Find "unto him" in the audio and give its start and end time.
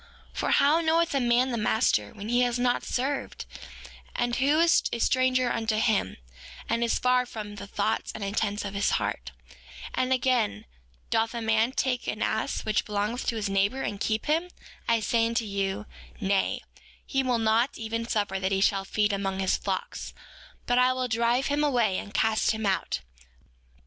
5.51-6.17